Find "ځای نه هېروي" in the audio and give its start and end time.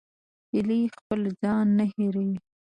1.41-2.35